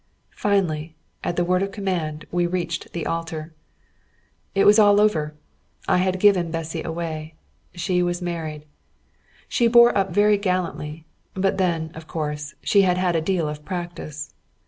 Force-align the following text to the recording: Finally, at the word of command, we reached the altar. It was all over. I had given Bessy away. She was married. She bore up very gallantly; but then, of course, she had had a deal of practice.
Finally, 0.35 0.95
at 1.23 1.35
the 1.35 1.45
word 1.45 1.61
of 1.61 1.69
command, 1.71 2.25
we 2.31 2.47
reached 2.47 2.91
the 2.91 3.05
altar. 3.05 3.53
It 4.55 4.65
was 4.65 4.79
all 4.79 4.99
over. 4.99 5.35
I 5.87 5.97
had 5.97 6.19
given 6.19 6.49
Bessy 6.49 6.81
away. 6.81 7.35
She 7.75 8.01
was 8.01 8.19
married. 8.19 8.65
She 9.47 9.67
bore 9.67 9.95
up 9.95 10.09
very 10.09 10.39
gallantly; 10.39 11.05
but 11.35 11.59
then, 11.59 11.91
of 11.93 12.07
course, 12.07 12.55
she 12.63 12.81
had 12.81 12.97
had 12.97 13.15
a 13.15 13.21
deal 13.21 13.47
of 13.47 13.63
practice. 13.63 14.33